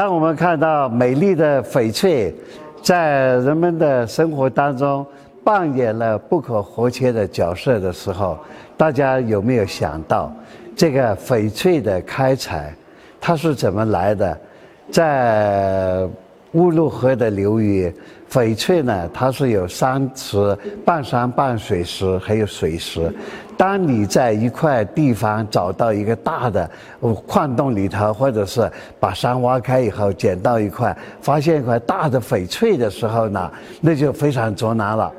[0.00, 2.34] 当我们看到美丽的翡翠
[2.82, 5.04] 在人们的生活当中
[5.44, 8.38] 扮演了不可或缺的角色的时候，
[8.78, 10.32] 大家有没有想到，
[10.74, 12.74] 这个翡翠的开采
[13.20, 14.38] 它是怎么来的？
[14.90, 16.08] 在
[16.52, 17.92] 乌鲁河的流域，
[18.28, 23.12] 翡翠呢，它是有山石、半山半水石，还有水石。
[23.56, 26.68] 当你在一块地方找到一个大的
[27.26, 35.12] 矿洞里头，或者是把山挖开以后捡到一块，发现一块大的翡翠的时候呢，那就非常着难了。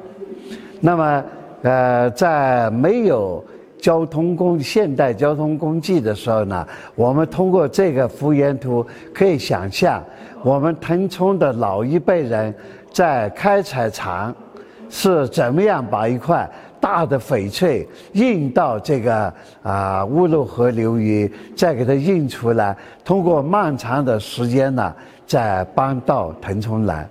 [0.81, 1.23] 那么，
[1.61, 3.43] 呃，在没有
[3.81, 10.01] 交通工现代交通工具的时候呢，我们通过这个幅原图可以想象。
[10.43, 12.53] 我们腾冲的老一辈人
[12.91, 14.33] 在开采场
[14.89, 16.49] 是怎么样把一块
[16.79, 19.31] 大的翡翠运到这个
[19.61, 24.93] 啊乌鲁河流域，再给它运出来，通过漫长的时间呢，
[25.27, 27.07] 再搬到腾冲来。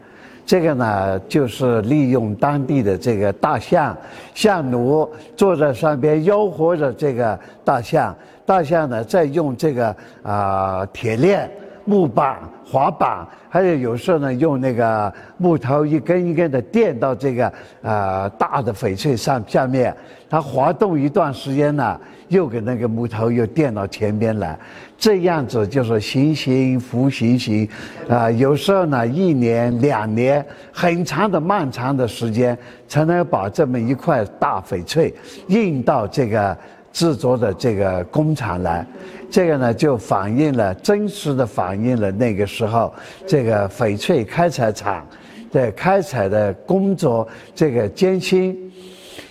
[0.50, 3.96] 这个呢，就是利用当地的这个大象，
[4.34, 8.12] 象奴坐在上边吆喝着这个大象，
[8.44, 11.48] 大象呢再用这个啊铁链。
[11.84, 19.95] 木板、滑板，还有有时候呢，用那个木头一根一根的垫到这个呃大的翡翠上下面，
[20.28, 24.58] 它滑动一段时间呢，又给那个木头又垫到前边来，
[24.97, 27.69] 这样子就是行行复行行，
[28.08, 35.12] 啊，有时候呢一年两年很长的漫长的时间，才能把这么一块大翡翠
[35.48, 36.56] 运到这个。
[36.92, 38.86] 制作的这个工厂来，
[39.30, 42.92] 这个呢就反映了真实的反映了那个时候
[43.27, 45.06] 这个翡翠开采厂
[45.52, 48.56] 的开采的工作这个艰辛，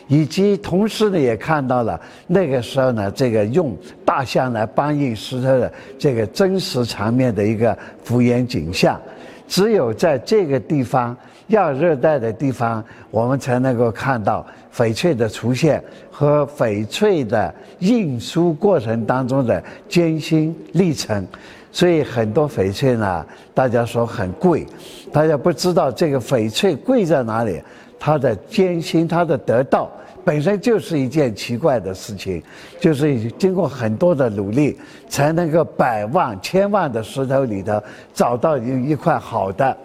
[0.08, 9.00] 以及同时呢也看到了那个时候呢这个用大象来搬运石头的这个真实场面的一个复原景象。
[9.48, 11.18] 只有在这个地方
[11.50, 14.46] 亚热带的地方，我们才能够看到
[14.76, 21.26] 翡翠的出现和翡翠的运输过程当中的艰辛历程。
[21.72, 23.24] 所以很多翡翠呢，
[23.54, 24.66] 大家说很贵，
[25.14, 27.62] 大家不知道这个翡翠贵在哪里，
[28.00, 29.90] 它的艰辛，它的得到。
[30.26, 32.42] 本身就是一件奇怪的事情，
[32.80, 34.78] 就是经过很多的努力，
[35.08, 37.82] 才能够百万、千万的石头里头
[38.14, 39.76] 找到一一块好的，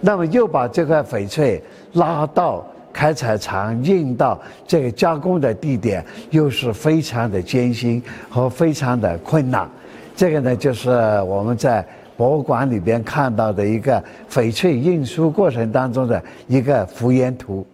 [0.00, 1.62] 那么又把这块翡翠
[1.92, 9.68] 拉到开采厂，运到这个加工的地点，又是非常的艰辛和非常的困难。
[10.16, 10.90] 这个呢，就是
[11.22, 17.66] 我们在博物馆里边看到的一个翡翠运输过程当中的一个复原图。